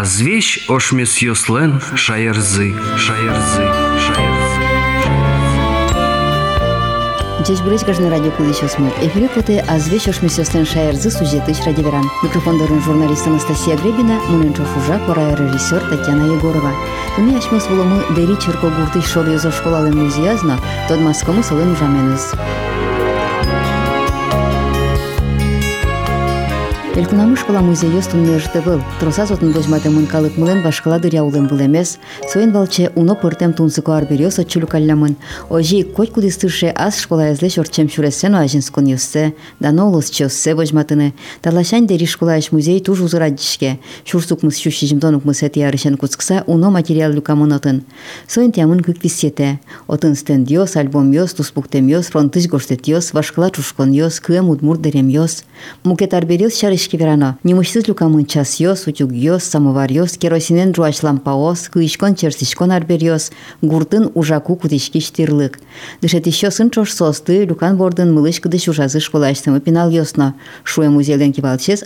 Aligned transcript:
Азвещ 0.00 0.64
ошмес 0.66 1.18
йослен 1.18 1.78
шаярзы, 1.94 2.74
шаярзы, 2.96 3.64
шаярзы. 4.00 4.62
Здесь 7.44 7.60
брать 7.60 7.84
каждый 7.84 8.08
радио 8.08 8.30
кулищ 8.30 8.62
осмы. 8.62 8.90
Эфире 9.02 9.28
поте 9.28 9.60
азвещ 9.68 10.08
ошмес 10.08 10.38
йослен 10.38 10.64
шаярзы 10.64 11.10
сюжеты 11.10 11.52
радиоверан. 11.66 12.08
Микрофон 12.22 12.58
дорын 12.58 12.80
журналист 12.80 13.26
Анастасия 13.26 13.76
Гребина, 13.76 14.18
Муненчо 14.30 14.64
Фужа, 14.64 14.98
пора 15.06 15.34
режиссер 15.34 15.82
Татьяна 15.90 16.32
Егорова. 16.32 16.72
Туми 17.16 17.36
ашмес 17.36 17.66
булымы 17.66 18.02
дери 18.16 18.40
черко 18.40 18.70
гурты 18.70 19.02
шор 19.02 19.28
йозо 19.28 19.52
школалы 19.52 19.92
музеязна, 19.92 20.58
тод 20.88 21.00
маскому 21.00 21.42
солен 21.42 21.72
ужаменыз. 21.72 22.32
Элькунамы 27.00 27.34
школа 27.34 27.60
музей 27.60 27.90
ёстун 27.90 28.24
нежды 28.24 28.60
был. 28.60 28.82
Троса 29.00 29.24
зотын 29.24 29.52
дожматы 29.52 29.88
мынкалык 29.88 30.36
мылен 30.36 30.62
башкала 30.62 30.98
дыря 30.98 31.24
улын 31.24 31.46
был 31.46 31.58
эмес. 31.58 31.98
Соен 32.30 32.52
балче 32.52 32.92
уно 32.94 33.14
пыртем 33.14 33.54
тунсыко 33.54 33.96
арберёс 33.96 34.38
отчулю 34.38 34.66
каллямын. 34.66 35.16
Ожи 35.48 35.82
коть 35.82 36.12
кудыстырше 36.12 36.66
аз 36.66 37.00
школа 37.00 37.32
эзле 37.32 37.48
шорчем 37.48 37.88
шуресен 37.88 38.34
ажин 38.34 38.60
скон 38.60 38.84
ёссе. 38.84 39.32
Дано 39.60 39.88
улыс 39.88 40.10
чёссе 40.10 40.54
божматыны. 40.54 41.14
Талашань 41.40 41.86
дери 41.86 42.04
школа 42.04 42.36
еш 42.36 42.52
музей 42.52 42.80
туж 42.80 43.00
узырадишке. 43.00 43.78
Шурсук 44.04 44.42
мыс 44.42 44.58
щущи 44.58 44.86
жимдонук 44.86 45.24
мыс 45.24 45.42
эти 45.42 45.60
ярышен 45.60 45.96
куцкса 45.96 46.44
уно 46.46 46.68
материал 46.68 47.12
люкамын 47.12 47.54
отын. 47.54 47.82
Соен 48.28 48.52
тямын 48.52 48.80
күк 48.80 48.98
висете. 49.02 49.58
Отын 49.86 50.14
стенд 50.14 50.50
ёс, 50.50 50.76
альбом 50.76 51.10
ёс, 51.12 51.32
туспуктем 51.32 51.86
ёс, 51.86 52.08
фронтыш 52.08 52.46
гоштет 52.46 52.86
ёс, 52.88 53.12
башкала 53.12 53.50
чушкон 53.50 53.90
ёс, 53.90 54.20
кыем 54.20 54.50
удмур 54.50 54.76
дерем 54.76 55.08
ёс. 55.08 55.44
Мукет 55.82 56.12
арберёс 56.12 56.58
шарыш 56.58 56.89
киверано. 56.90 57.38
Нимушсыз 57.44 57.88
утюг 57.88 58.26
часьёс, 58.26 58.86
самовар 58.86 59.44
самоварьёс, 59.44 60.18
керосинен 60.18 60.72
руашлампаос, 60.72 61.68
кыйышкон 61.72 62.14
черсишкон 62.14 62.70
арберьёс, 62.72 63.30
гуртын 63.62 64.10
ужаку 64.14 64.56
кутишкиш 64.56 65.10
тирлык. 65.10 65.60
Дышетишё 66.02 66.50
сынчош 66.50 66.92
состы, 66.92 67.44
люкан 67.44 67.76
бордын 67.76 68.12
мылыш 68.12 68.40
кыдыш 68.40 68.68
ужазы 68.68 69.00
школаштымы 69.00 69.60
пинал 69.60 69.88
ёсно. 69.90 70.34
Шуэ 70.64 70.88
музейлен 70.88 71.32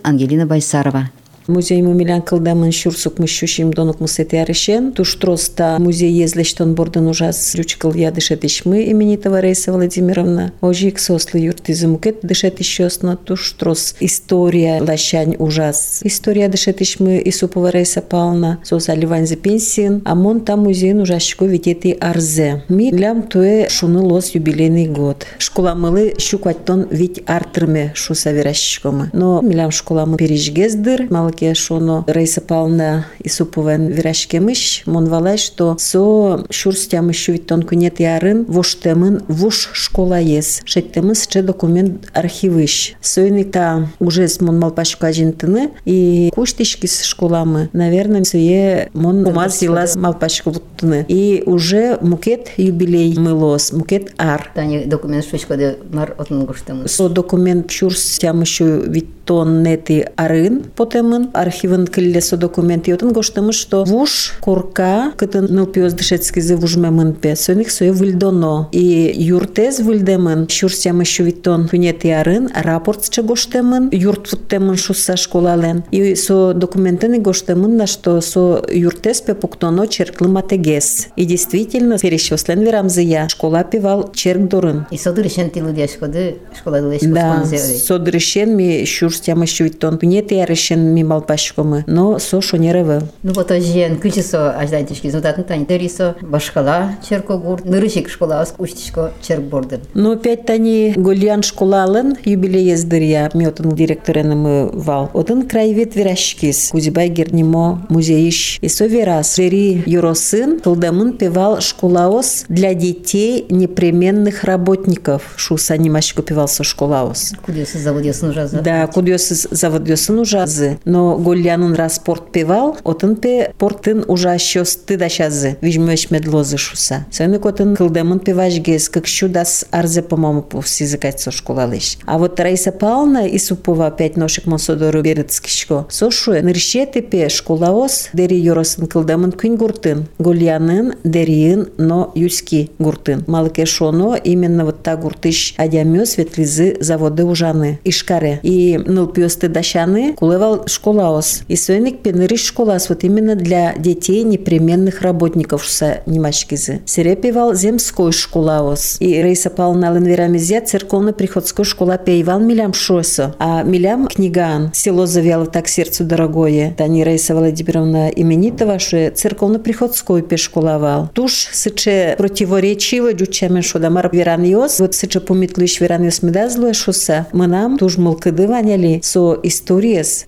Ангелина 0.03 0.47
Байсарова. 0.47 1.11
Музей 1.47 1.83
мумилян 1.83 2.23
кылдамын 2.23 2.73
шурсук 2.73 3.19
мышушим 3.19 3.71
донук 3.71 4.01
мусети 4.01 4.37
арешен. 4.37 4.93
Туштроста 4.93 5.77
музей 5.79 6.11
езлештон 6.11 6.75
бордын 6.75 7.07
ужас 7.07 7.55
лючкал 7.55 7.93
я 7.93 8.11
дышетишмы 8.11 8.91
именитого 8.91 9.41
Рейса 9.41 9.71
Владимировна. 9.71 10.53
Ожик 10.63 10.99
сослы 10.99 11.41
юртизмукет 11.41 12.21
дышетишёсна 12.23 13.19
туштрос 13.19 13.95
история 14.01 14.81
лащань 14.81 15.37
ужас. 15.39 16.01
История 16.03 16.49
дышетишмы 16.49 17.21
Исупова 17.27 17.69
Рейса 17.69 18.01
Павловна 18.01 18.61
соса 18.63 18.95
ливанзе 18.95 19.37
пенсиен. 19.37 20.01
Амон 20.07 20.41
там 20.41 20.61
музей 20.61 20.95
ужашко 20.95 21.45
витети 21.45 21.95
арзе. 22.01 22.65
Ми 22.71 22.91
лям 22.91 23.23
туе 23.23 23.69
шуны 23.69 24.01
лос 24.01 24.31
юбилейный 24.31 24.87
год. 24.87 25.27
Школа 25.37 25.75
мылы 25.75 26.15
щукваттон 26.19 26.87
вить 26.91 27.23
артрме 27.27 27.93
шуса 27.95 28.33
веращикомы. 28.33 29.11
Но 29.13 29.43
милям 29.43 29.71
школа 29.71 30.07
мы 30.07 30.17
пережгездыр, 30.17 31.07
мало 31.11 31.34
ке 31.35 31.55
шоно 31.55 32.05
Рейса 32.07 32.41
Павловна 32.41 33.07
Исуповен 33.23 33.89
вирашкемыш, 33.89 34.85
мон 34.87 35.07
валай, 35.07 35.37
что 35.37 35.77
со 35.79 36.45
шурстям 36.51 37.09
еще 37.09 37.33
ведь 37.33 37.47
тонко 37.47 37.77
нет 37.77 38.01
ярын, 38.01 38.45
воштемын 38.45 39.23
вуш 39.29 39.71
школа 39.73 40.21
ес. 40.21 40.63
Шеттемыз 40.65 41.27
че 41.27 41.43
документ 41.43 42.09
архивыш. 42.13 42.95
Сойника 43.01 43.89
уже 43.99 44.29
с 44.29 44.41
мон 44.41 44.59
малпашка 44.59 45.13
жинтыны 45.13 45.71
и 45.85 46.31
куштишки 46.35 46.87
с 46.87 47.03
школамы. 47.03 47.69
Наверное, 47.73 48.25
сое 48.25 48.91
мон 48.95 49.27
умаз 49.27 49.63
елаз 49.63 49.97
малпашка 49.97 50.51
вуттыны. 50.51 51.05
И 51.09 51.43
уже 51.47 51.99
мукет 52.01 52.51
юбилей 52.57 53.19
мылос, 53.19 53.73
мукет 53.73 54.15
ар. 54.19 54.51
Тани 54.55 54.85
документ 54.85 55.27
швечкоды 55.27 55.79
мар 55.93 56.15
отын 56.19 56.45
гуштамыз. 56.45 56.93
Со 56.93 57.09
документ 57.09 57.71
шурстям 57.71 58.41
еще 58.43 58.83
ведь 58.87 59.25
тон 59.25 59.63
нети 59.63 60.07
арын 60.17 60.65
потемын 60.77 61.24
архивын 61.33 61.87
килле 61.87 62.21
со 62.21 62.37
документ 62.37 62.89
йотын 62.89 63.13
гоштымыш 63.13 63.57
что 63.57 63.85
вуш 63.85 64.35
корка 64.41 65.13
кытын 65.17 65.47
нылпиоз 65.51 65.95
дышецкизе 65.95 66.57
вужмемын 66.57 67.15
пе 67.15 67.37
сөник 67.37 67.71
сое 67.71 67.93
выльдоно 67.93 68.69
и 68.73 69.13
юртез 69.17 69.81
выльдемын 69.81 70.49
щурсямы 70.49 71.05
щувиттон 71.05 71.69
күнет 71.71 72.05
арын 72.05 72.51
рапортче 72.55 73.23
гоштемын 73.23 73.89
юрт 73.93 74.27
футтемын 74.29 74.77
шусса 74.77 75.17
школален. 75.17 75.85
И 75.91 76.15
со 76.15 76.55
документын 76.55 77.23
гоштемын 77.23 77.77
на 77.77 77.87
что 77.87 78.21
со 78.21 78.63
юртез 78.71 79.21
пе 79.21 79.35
пуктоно 79.35 79.87
черклы 79.87 80.29
матегес 80.29 81.09
и 81.17 81.25
действительно 81.25 81.99
перещослен 81.99 82.63
верамзыя 82.63 83.29
школа 83.29 83.65
певал 83.65 84.13
черк 84.13 84.49
дорын. 84.49 84.87
И 84.91 84.99
содырышен 84.99 85.51
тилы 85.51 85.73
дешкоды 85.73 86.37
школа 86.59 86.81
дылеш 86.81 87.03
да 87.03 87.45
содырышен 87.45 88.57
ми 88.57 88.85
щурсямы 88.87 89.47
щувиттон 89.47 89.99
күнет 89.99 90.33
ярышен 90.33 90.93
ми 90.95 91.05
малпашкомы 91.15 91.85
но 91.87 92.19
со 92.19 92.41
шонеревел 92.41 93.03
Ну 93.23 93.33
вот 93.33 93.51
ожен 93.51 93.99
күчесо 94.03 94.55
аждайтышки 94.59 95.11
зудатын 95.11 95.45
тани 95.45 95.65
дырисо 95.65 96.15
башкала 96.21 96.91
черко 97.09 97.39
гур 97.39 97.65
нырышик 97.65 98.09
школа 98.09 98.47
уштишко 98.59 99.13
черк 99.23 99.43
бордын. 99.43 99.81
Но 99.95 100.13
опять 100.13 100.47
тани 100.47 100.95
Гольян 100.97 101.43
школалын 101.43 102.17
юбилей 102.25 102.71
ездыря 102.71 103.31
мётын 103.35 103.71
директоренымы 103.75 104.71
вал. 104.73 105.11
Отын 105.13 105.49
краевед 105.49 105.95
верашкис. 105.97 106.71
Кузибай 106.71 107.09
гернимо 107.09 107.87
музеиш. 107.89 108.59
И 108.61 108.69
со 108.69 108.87
верас. 108.87 109.39
Вери 109.39 109.83
юросын 109.87 110.61
кылдамын 110.61 111.15
певал 111.15 111.61
школаос 111.61 112.45
для 112.49 112.75
детей 112.75 113.47
непременных 113.51 114.45
работников. 114.45 115.35
Шуса 115.37 115.77
немашко 115.77 116.23
певал 116.23 116.49
со 116.49 116.65
школаос. 116.65 117.33
Кудесы 117.45 117.79
заводесын 117.79 118.31
ужазы. 118.31 118.61
Да, 118.61 118.87
кудёсы 118.87 119.35
заводёсын 119.51 120.19
ужазы. 120.19 120.79
Но 120.85 121.04
Гольянын 121.19 121.75
раз 121.75 121.99
порт 121.99 122.33
певал, 122.33 122.77
отын 122.85 123.17
пе 123.17 123.53
портын 123.59 124.05
ужа 124.09 124.39
щос 124.39 124.77
ты 124.77 124.97
да 124.97 125.09
щазы. 125.09 125.57
Вижмеш 125.61 126.11
медлозы 126.11 126.57
шуса. 126.57 127.07
Сойнык 127.11 127.47
отын 127.47 127.77
кылдамын 127.77 128.21
певаш 128.21 128.55
гес, 128.59 128.89
как 128.89 129.07
щудас 129.07 129.67
арзе, 129.71 130.03
по-моему, 130.03 130.43
повсизыкать 130.43 131.21
со 131.21 131.31
школалыш. 131.31 131.99
А 132.07 132.19
вот 132.19 132.41
Раиса 132.41 132.73
Павловна 132.73 133.27
и 133.27 133.39
Супова 133.39 133.87
опять 133.87 134.17
ношик 134.17 134.47
мосодору 134.47 135.03
берецкишко. 135.03 135.87
Со 135.89 136.11
шуе, 136.11 136.43
нырще 136.43 136.87
пе 136.87 137.29
школаос, 137.29 138.09
дери 138.13 138.37
юросын 138.37 138.87
кылдамын 138.87 139.33
күн 139.33 139.57
гуртын. 139.57 140.07
Гольянын 140.19 140.95
дериин, 141.05 141.69
но 141.79 142.13
юски 142.15 142.71
гуртын. 142.79 143.25
Малыке 143.27 143.67
шоно 143.67 144.15
именно 144.15 144.65
вот 144.65 144.83
та 144.83 144.97
гуртыш 144.97 145.55
адямё 145.57 146.05
светлизы 146.07 146.77
заводы 146.81 147.25
ужаны. 147.25 147.79
Ишкаре. 147.85 148.41
И 148.43 148.79
нылпиосты 148.79 149.49
дащаны 149.49 150.15
кулевал 150.15 150.65
школаос. 150.95 151.43
И 151.49 151.57
сойник 151.57 152.03
пеныриш 152.03 152.45
школас 152.45 152.89
вот 152.89 153.03
именно 153.05 153.35
для 153.35 153.75
детей 153.75 154.23
непременных 154.23 155.03
работников 155.03 155.65
шуса 155.65 156.03
немашкизы. 156.07 156.83
Серепивал 156.87 157.55
земской 157.55 158.13
школаос. 158.13 158.99
И 159.01 159.21
Раиса 159.21 159.51
Павловна 159.51 159.93
Ленверамизя 159.93 160.61
церковно-приходской 160.61 161.65
школа 161.65 161.99
пейвал 161.99 162.39
милям 162.41 162.73
шосо. 162.75 163.35
А 163.39 163.63
милям 163.65 164.07
книган. 164.07 164.71
Село 164.73 165.07
завяло 165.07 165.47
так 165.47 165.67
сердцу 165.69 166.05
дорогое. 166.05 166.75
Тани 166.77 167.03
Раиса 167.03 167.35
Владимировна 167.35 168.09
именитова, 168.09 168.79
что 168.79 169.11
церковно-приходской 169.11 170.23
пешколовал. 170.23 171.09
Туж 171.13 171.49
сыче 171.53 172.15
противоречиво 172.17 173.13
дючаме 173.13 173.63
шодамар 173.63 174.11
вераниос. 174.13 174.79
Вот 174.79 174.95
сыче 174.95 175.19
помитлыш 175.21 175.81
вераниос 175.81 176.23
медазлуе 176.23 176.73
шоса. 176.73 177.27
Мынам 177.33 177.79
туж 177.79 177.97
мылкыды 177.97 178.47
ваняли 178.47 179.01
со 179.03 179.39
историес 179.43 180.25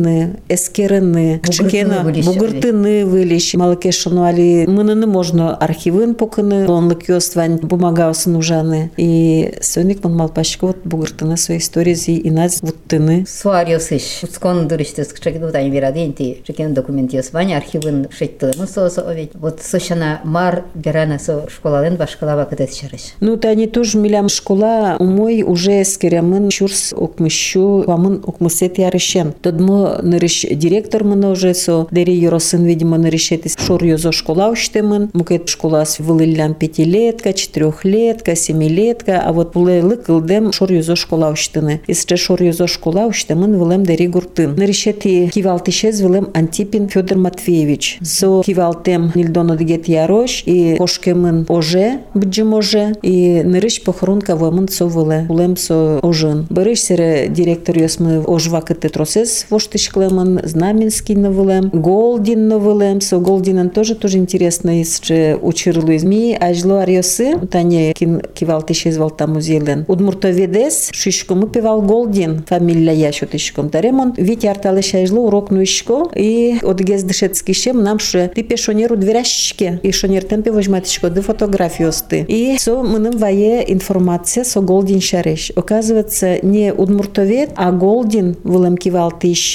азинтыны, 0.00 0.40
эскерыны, 0.48 1.40
чекена 1.50 2.02
бугыртыны 2.02 3.04
вылиш. 3.06 3.54
Малыке 3.54 3.92
шануали 3.92 4.66
мыныны 4.66 5.06
можно 5.06 5.56
архивын 5.56 6.14
покыны. 6.14 6.68
Онлык 6.68 7.08
ёствань 7.08 7.58
бумагаусын 7.58 8.36
ужаны. 8.36 8.90
И 8.96 9.54
сөник 9.60 10.02
мон 10.04 10.16
малпашко 10.16 10.66
вот 10.66 10.78
бугыртыны 10.84 11.36
со 11.36 11.56
историези 11.56 12.12
и 12.12 12.30
наз 12.30 12.62
вуттыны. 12.62 13.24
Суариосыш. 13.28 14.22
Уцкон 14.22 14.68
дырыштыс 14.68 15.08
кчекду 15.08 15.50
тани 15.50 15.70
вераденти. 15.70 16.42
Чекен 16.46 16.74
документ 16.74 17.12
ёсвань 17.12 17.54
архивын 17.54 18.08
шеттылымы 18.10 18.66
соосо 18.66 19.02
овет. 19.02 19.32
Вот 19.34 19.60
сошана 19.60 20.20
мар 20.24 20.64
берана 20.74 21.18
со 21.18 21.48
школален 21.48 21.96
башкалава 21.96 22.44
кытет 22.44 22.72
чарыш. 22.72 23.14
Ну, 23.20 23.36
тани 23.36 23.66
туж 23.66 23.94
милям 23.94 24.28
школа 24.28 24.96
умой 24.98 25.42
уже 25.42 25.84
скерямын 25.84 26.50
чурс 26.50 26.92
окмыщу, 26.92 27.84
вамын 27.86 28.22
окмысет 28.26 28.78
ярышен. 28.78 29.32
Тодмо 29.32 29.89
но 29.89 29.99
нырыш 30.01 30.45
директор 30.51 31.03
мын 31.03 31.25
уже 31.25 31.53
со 31.53 31.87
дери 31.91 32.11
юросын, 32.11 32.63
видимо, 32.63 32.97
нырышетис 32.97 33.55
шор 33.57 33.83
юзо 33.83 34.11
школа 34.11 34.49
уштемын, 34.49 35.09
мукет 35.13 35.49
школа 35.49 35.83
с 35.85 35.99
вылылям 35.99 36.53
пятилетка, 36.53 37.33
четырехлетка, 37.33 38.35
семилетка, 38.35 39.21
а 39.25 39.33
вот 39.33 39.53
булелы 39.53 39.97
кылдем 39.97 40.51
шор 40.51 40.71
юзо 40.71 40.95
школа 40.95 41.31
уштыны. 41.31 41.81
Исче 41.87 42.15
шор 42.15 42.41
юзо 42.43 42.67
школа 42.67 43.05
уштемын 43.07 43.57
вылем 43.57 43.85
дери 43.85 44.07
гуртын. 44.07 44.55
Нырышети 44.55 45.29
кивалтишез 45.33 46.01
вылем 46.01 46.29
Антипин 46.33 46.87
Федор 46.89 47.17
Матвеевич. 47.17 47.97
Со 48.01 48.41
кивалтем 48.43 49.11
нильдоно 49.15 49.55
дегет 49.57 49.87
ярош 49.87 50.43
и 50.45 50.75
кошкемын 50.77 51.45
оже, 51.49 51.99
бджим 52.13 52.53
оже, 52.53 52.95
и 53.01 53.41
нырыш 53.43 53.81
похоронка 53.83 54.35
вымын 54.35 54.67
со 54.67 54.85
выле, 54.85 55.25
улем 55.29 55.57
со 55.57 55.99
ожын. 56.01 56.45
Береш 56.49 56.81
сере 56.81 57.27
директор 57.29 57.77
ясмы 57.77 58.23
ожвакыты 58.25 58.89
тросес 58.89 59.45
воштышклемын, 59.70 60.40
знаменский 60.44 61.14
навылем, 61.14 61.70
голдин 61.72 62.48
навылем, 62.48 63.00
со 63.00 63.18
голдинен 63.18 63.70
тоже 63.70 63.94
тоже 63.94 64.18
интересно, 64.18 64.78
если 64.78 65.38
учирлу 65.40 65.94
изми, 65.96 66.36
а 66.38 66.52
жло 66.54 66.78
арьосы, 66.78 67.38
тане 67.50 67.92
кин 67.92 68.20
кивалтишез 68.20 68.96
валта 68.96 69.26
музейлен. 69.26 69.84
Удмуртоведес, 69.88 70.90
шишкому 70.92 71.46
певал 71.46 71.82
голдин, 71.82 72.42
фамилия 72.46 72.94
я 72.94 73.12
шотышком. 73.12 73.68
Таремон, 73.68 74.14
вить 74.16 74.44
арталыш 74.44 74.94
ажло 74.94 75.26
урок 75.26 75.50
нуишко, 75.50 76.08
и 76.14 76.58
одгез 76.62 77.02
дышецкишем 77.04 77.82
нам 77.82 77.98
ше 77.98 78.30
ты 78.34 78.42
пешонеру 78.42 78.96
дверящики, 78.96 79.80
и 79.82 79.92
шонер 79.92 80.24
темпе 80.24 80.50
возьматишко, 80.50 81.10
да 81.10 81.22
фотографиосты. 81.22 82.24
И 82.28 82.56
со 82.58 82.82
мыным 82.82 83.16
вае 83.16 83.72
информация 83.72 84.44
со 84.44 84.60
голдин 84.60 85.00
шареш. 85.00 85.52
Оказывается, 85.54 86.44
не 86.44 86.72
удмуртовед, 86.72 87.50
а 87.56 87.70
голдин 87.72 88.36
вылем 88.42 88.76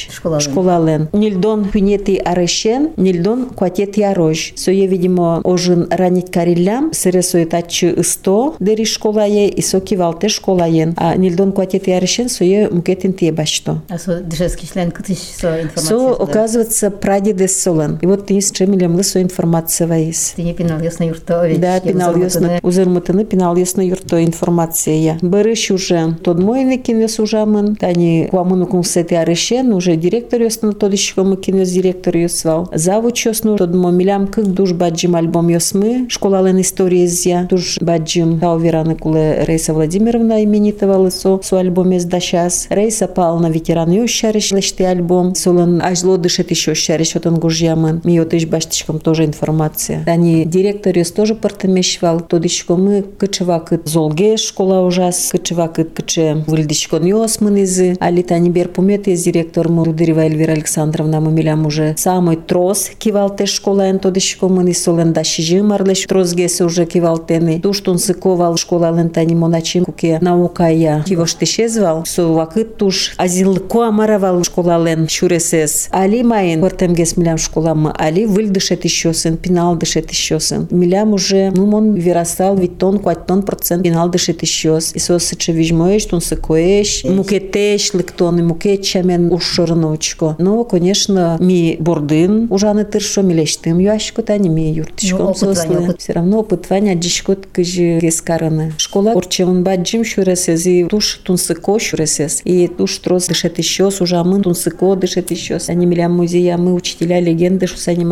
кивалтиш 0.10 0.52
школален. 0.52 1.07
Нильдон 1.13 1.66
пюнети 1.66 2.22
арешен, 2.24 2.92
нильдон 2.98 3.50
кватет 3.50 3.98
ярож. 3.98 4.54
Со 4.56 4.72
е, 4.72 4.88
видимо, 4.88 5.42
ожин 5.44 5.88
ранить 5.90 6.31
кариллям, 6.31 6.94
сыре 6.94 7.22
соетачы 7.22 7.94
ысто 7.98 8.56
дери 8.60 8.86
школае, 8.86 9.50
и 9.50 9.62
со 9.62 9.80
кивалте 9.80 10.30
школаен. 10.30 10.94
А 10.98 11.16
нильдон 11.16 11.52
кватет 11.52 11.88
ярешен, 11.88 12.30
со 12.30 12.44
е 12.44 12.68
мкетин 12.69 13.13
те 13.13 13.31
башто. 13.31 13.81
А 13.90 13.98
со 13.98 14.22
дышевский 14.22 14.68
член 14.68 14.92
кытыш 14.92 15.18
со 15.18 15.62
информация? 15.62 15.98
Со, 15.98 16.12
оказывается, 16.12 16.92
прадедес 16.92 17.62
солен. 17.62 18.00
И 18.02 18.06
вот 18.06 18.28
ты 18.28 18.40
с 18.40 18.52
чемилем 18.52 18.96
лысо 18.96 19.22
информация 19.22 19.88
ваис. 19.88 20.34
Ты 20.36 20.44
не 20.44 20.54
пинал 20.54 20.80
ясно 20.80 21.04
юрто, 21.04 21.48
ведь 21.48 21.60
Да, 21.60 21.80
пинал 21.80 22.16
ясно. 22.16 22.60
Узырмытыны 22.62 23.25
пинал 23.25 23.56
ясно 23.56 23.81
юрто 23.81 24.24
информация 24.24 24.96
я. 24.96 25.18
Берыш 25.22 25.72
уже 25.72 26.16
тот 26.24 26.40
мой 26.40 26.63
некинвес 26.63 27.19
ужамын. 27.19 27.75
Тани 27.75 28.28
куамыну 28.31 28.68
кунсети 28.68 29.13
арешен, 29.13 29.74
уже 29.74 29.94
директор 29.95 30.42
ясно 30.42 30.74
тот 30.74 30.92
еще 30.92 31.24
мы 31.24 31.38
кинвес 31.38 31.71
директор 31.71 32.15
ясвал. 32.18 32.69
Завуч 32.74 33.25
ясно 33.25 33.56
тот 33.56 33.74
милям 33.74 34.27
кык 34.27 34.45
душ 34.45 34.74
баджим 34.74 35.15
альбом 35.15 35.50
ясмы. 35.50 36.07
Школален 36.09 36.59
история 36.62 37.07
зя. 37.07 37.47
Душ 37.50 37.77
баджим 37.81 38.39
Таувераны 38.39 38.95
куле 38.95 39.44
Рейса 39.45 39.74
Владимировна 39.74 40.44
именитого 40.44 40.97
лысо. 40.97 41.39
Су 41.44 41.57
альбом 41.57 41.92
есть 41.92 42.09
до 42.09 42.19
сейчас. 42.19 42.68
Рейса 42.69 43.07
Павловна 43.07 43.47
ветеран 43.47 43.92
ёщариш 43.92 44.51
лешти 44.51 44.83
альбом. 44.83 45.36
Солон 45.36 45.81
ажло 45.81 46.18
дышит 46.18 46.51
еще 46.51 46.74
щариш 46.74 47.15
отон 47.15 47.39
гужьямын. 47.39 48.01
Ми 48.03 48.19
отыш 48.19 48.45
баштичком 48.45 49.00
тоже 49.00 49.25
информация. 49.25 50.03
Они 50.07 50.45
директор 50.45 50.97
яс 50.97 51.12
тоже 51.12 51.36
партамешвал. 51.36 52.21
Тодичко 52.21 52.75
мы 52.75 53.03
кычева 53.03 53.59
кыт 53.59 53.88
золге 53.88 54.38
школа 54.38 54.86
ужас. 54.86 55.30
Кычева 55.31 55.68
кыт 55.68 55.94
кыче 55.94 56.44
выльдичкон 56.47 57.06
ёсмын 57.06 57.63
изы. 57.63 57.95
Али 58.00 58.21
тани 58.21 58.50
бер 58.50 58.69
помет 58.69 59.07
из 59.07 59.24
директор 59.24 59.69
мы 59.69 59.85
Рудырева 59.86 60.22
Эльвира 60.22 60.54
Александровна 60.54 61.20
мы 61.20 61.32
милям 61.32 61.66
уже 61.66 61.94
самый 61.98 62.38
трос 62.38 62.90
кивалте 62.98 63.46
школаен 63.46 64.00
тодичко 64.00 64.48
мы 64.48 64.74
солен 64.74 65.14
да 65.14 65.24
шижим 65.24 65.72
арлеш 65.72 66.06
тросгесе 66.06 66.64
уже 66.64 66.86
кивалтены. 66.86 67.60
Туштун 67.62 68.00
сыковал 68.00 68.58
школа 68.58 68.92
лентани 68.92 69.36
моначим 69.36 69.86
куке 69.86 70.18
наука 70.22 70.70
я. 70.70 71.04
Кивоштешезвал. 71.04 72.06
Со 72.06 72.28
вакыт 72.28 72.78
туш 72.78 73.14
азилко 73.18 73.88
амаравал 73.88 74.44
школа 74.44 74.84
лен 74.84 75.08
шуресес. 75.08 75.90
Али 75.92 76.24
майын 76.24 76.62
портемгес 76.62 77.18
милям 77.18 77.38
школамы. 77.38 77.94
Али 77.98 78.26
выль 78.26 78.50
дышет 78.50 78.84
еще 78.86 79.14
сын, 79.14 79.38
пенал 79.38 79.76
дышет 79.76 80.10
еще 80.10 80.40
сын. 80.40 80.68
Милям 80.72 81.14
уже, 81.14 81.52
ну 81.52 81.70
он 81.76 81.94
вирасал 81.94 82.58
ведь 82.58 82.78
тон, 82.80 83.00
куать 83.00 83.26
тон 83.28 83.44
процент 83.44 83.84
пенал 83.84 84.10
дышет 84.10 84.42
еще. 84.42 84.80
И 84.94 85.00
со 85.00 85.20
сыче 85.20 85.52
вижмоешь, 85.52 86.06
тон 86.06 86.22
сыкоешь, 86.22 87.04
мукетеш, 87.04 87.94
лыктон, 87.94 88.40
и 88.40 88.42
мукетчамен 88.42 89.31
ушырнучко. 89.75 90.36
Но, 90.39 90.63
конечно, 90.63 91.38
ми 91.39 91.77
бордын 91.80 92.48
ужаны 92.50 92.86
тыршо, 92.86 93.22
милештым 93.22 93.80
юашко 93.80 94.22
тани 94.22 94.50
ми 94.50 94.72
юртышком 94.72 95.36
сослы. 95.36 95.95
Все 95.98 96.13
равно 96.13 96.39
опыт 96.39 96.69
ваня 96.69 96.95
джишкот 96.95 97.48
кыжи 97.51 98.00
гескараны. 98.00 98.74
Школа 98.77 99.12
урчевын 99.12 99.63
баджим 99.63 100.04
шуресез, 100.04 100.66
и 100.66 100.86
туш 100.86 101.22
тунсыко 101.24 101.80
шуресез. 101.80 102.42
И 102.45 102.68
туш 102.68 102.98
трос 103.00 103.27
дышет 103.27 103.57
еще, 103.57 103.89
ужамын 104.00 104.44
тунсыко 104.44 104.95
дышет 104.95 105.31
еще. 105.31 105.57
Они 105.68 105.86
милям 105.86 106.13
музея, 106.13 106.57
мы 106.57 106.74
учителя 106.74 107.19
легенды, 107.19 107.68
что 107.68 107.80
сани. 107.80 108.06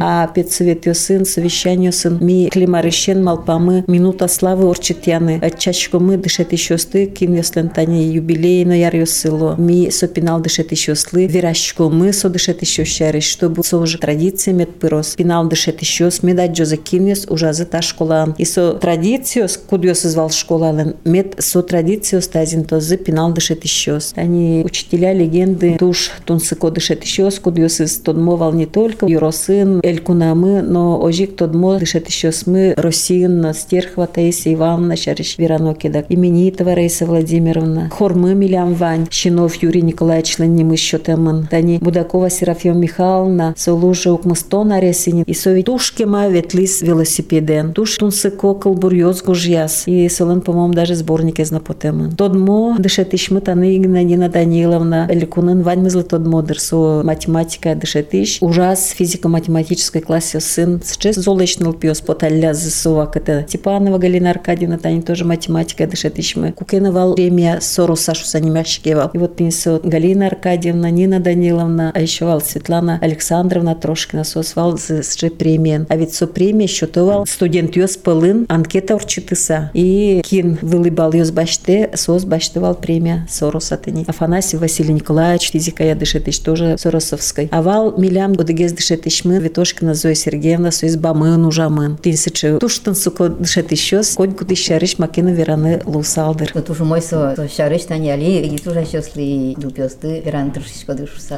А 0.00 0.26
педсовет 0.26 0.86
сын, 0.96 1.24
совещание 1.24 1.92
сын, 1.92 2.18
ми 2.20 2.48
климарыщен 2.50 3.24
малпамы, 3.24 3.84
минута 3.86 4.28
славы 4.28 4.68
орчитяны. 4.68 5.40
Чачкомы 5.58 6.16
дышет 6.16 6.52
еще 6.52 6.78
сты, 6.78 7.06
кин 7.06 7.34
яслен 7.34 7.68
тани 7.68 8.04
юбилейно 8.04 8.78
яр 8.78 9.06
сыло. 9.06 9.54
Ми 9.56 9.90
сопинал 9.90 10.40
дышет 10.40 10.72
еще 10.72 10.94
слы, 11.00 11.26
верашкомы 11.26 12.12
со 12.12 12.28
дышет 12.28 12.62
еще 12.62 12.84
щарыш, 12.84 13.24
чтобы 13.24 13.64
со 13.64 13.78
уже 13.78 13.98
традиция 13.98 14.54
мед 14.54 14.78
пырос. 14.78 15.14
Пинал 15.16 15.48
дышет 15.48 15.80
еще 15.80 16.10
с 16.10 16.22
медать 16.22 16.52
джоза 16.52 16.76
кинес 16.76 17.26
уже 17.28 17.52
за 17.52 17.66
та 17.66 17.82
школа. 17.82 18.34
И 18.38 18.44
со 18.44 18.74
традициос, 18.74 19.56
кудё 19.56 19.94
созвал 19.94 20.30
школа, 20.30 20.94
мед 21.04 21.36
со 21.38 21.62
традициос 21.62 22.28
тазин 22.28 22.64
то 22.64 22.80
за 22.80 22.96
пинал 22.96 23.32
дышет 23.32 23.64
еще. 23.64 23.98
Они 24.14 24.62
учителя 24.64 25.12
легенды, 25.12 25.76
туш 25.78 26.12
тунсыко 26.24 26.70
дышет 26.70 27.02
еще, 27.04 27.30
кудё 27.30 27.68
сыз 27.68 27.98
тодмовал 27.98 28.52
не 28.52 28.66
только 28.66 29.06
юросын, 29.06 29.80
элькунамы, 29.82 30.62
но 30.62 31.00
ожик 31.00 31.36
тодмо 31.36 31.78
дышет 31.78 32.08
еще 32.08 32.32
смы 32.32 32.74
Росин, 32.76 33.52
Стерхова 33.54 34.06
Таисия 34.06 34.54
Ивановна, 34.54 34.96
Шариш 34.96 35.38
Веранокида, 35.38 36.04
именитого 36.08 36.74
Раиса 36.74 37.06
Владимировна, 37.06 37.90
Хормы 37.90 38.34
Милям 38.34 38.74
Вань, 38.74 39.06
Щинов 39.10 39.54
Юрий 39.62 39.82
Николаевич 39.82 40.38
Ленимы 40.38 40.76
Щотемын, 40.90 41.46
Тани 41.50 41.78
Будакова 41.78 42.30
Серафима 42.30 42.74
Михайловна, 42.74 43.54
Солужа 43.56 44.12
Укмыстон 44.12 44.72
Аресинин, 44.72 45.24
и 45.26 45.34
Сови 45.34 45.62
Тушкема 45.62 46.28
Ветлис 46.28 46.82
велосипеден, 46.82 47.72
Туш 47.72 47.98
Тунсыко 47.98 48.54
Калбурьоз 48.54 49.22
Гужьяс, 49.22 49.84
и 49.86 50.08
Солен, 50.08 50.40
по-моему, 50.40 50.74
даже 50.74 50.94
сборник 50.94 51.38
из 51.38 51.50
Напотемын. 51.50 52.16
Тодмо 52.16 52.76
дышет 52.78 53.14
ишмы 53.14 53.40
Таны 53.40 53.76
Игнанина 53.76 54.28
Даниловна, 54.28 55.06
Элькунын 55.10 55.62
Вань 55.62 55.80
Мызлы 55.80 56.02
Тодмо 56.02 56.42
дырсо 56.42 57.02
математика 57.04 57.74
дышет 57.74 58.12
иш, 58.14 58.38
ужас 58.40 58.90
физико-математической 58.90 60.00
классе 60.00 60.40
сын, 60.40 60.80
сейчас 60.84 61.16
золочный 61.16 61.72
пьес 61.72 62.00
поталя 62.00 62.54
засува 62.54 63.06
ката 63.06 63.42
Типанова 63.42 63.98
Галина 63.98 64.30
Аркадьевна, 64.30 64.78
Тани 64.78 65.02
тоже 65.02 65.24
математика 65.24 65.86
дышет 65.86 66.18
ишмы. 66.18 66.52
Кукеновал 66.52 67.14
премия 67.14 67.60
Сору 67.60 67.96
Сашу 67.96 68.24
Санимяшкевал. 68.24 69.10
И 69.12 69.18
вот 69.18 69.40
Галина 69.84 70.26
Аркадьевна, 70.26 70.79
Нина 70.88 71.20
Даниловна, 71.20 71.90
а 71.94 72.00
еще 72.00 72.24
вал 72.24 72.40
Светлана 72.40 72.98
Александровна 73.00 73.74
Трошкина 73.74 74.24
сосвал 74.24 74.78
с 74.78 75.16
премиен. 75.38 75.86
А 75.88 75.96
ведь 75.96 76.14
со 76.14 76.26
премия 76.26 76.66
счетовал 76.66 77.26
студент 77.26 77.76
йос 77.76 77.96
пылын 77.96 78.46
анкета 78.48 78.94
урчитыса. 78.94 79.70
И 79.74 80.22
кин 80.24 80.58
вылыбал 80.62 81.12
йос 81.12 81.30
баште, 81.30 81.90
сос 81.94 82.24
баштывал 82.24 82.74
премия 82.74 83.26
Сороса 83.30 83.76
тени. 83.76 84.04
Афанасий 84.06 84.56
Василий 84.56 84.94
Николаевич, 84.94 85.50
физика 85.50 85.84
я 85.84 85.94
дышет 85.94 86.28
иш 86.28 86.38
тоже 86.38 86.76
Соросовской. 86.78 87.48
Авал 87.52 87.96
милям 87.98 88.32
одегез 88.38 88.72
дышет 88.72 89.06
ишмы, 89.06 89.38
Витошкина 89.38 89.94
Зоя 89.94 90.14
Сергеевна, 90.14 90.70
союз 90.70 90.96
бамын 90.96 91.44
ужамын. 91.44 91.96
Тинсычы 91.96 92.58
туштын 92.58 92.94
суко 92.94 93.28
дышет 93.28 93.72
ишос, 93.72 94.14
конь 94.14 94.34
куды 94.34 94.54
щарыш 94.54 94.98
макина 94.98 95.28
вераны 95.28 95.82
лусалдыр. 95.84 96.50
Вот 96.54 96.70
уже 96.70 96.84
мой 96.84 97.02
со 97.02 97.36
щарыш 97.48 97.82
таняли, 97.82 98.46
и 98.46 98.58
тоже 98.58 98.86
щасли 98.90 99.54
дупёсты, 99.56 100.20
веран 100.24 100.50
тыршишко 100.50 100.59
дышуса. 100.59 100.59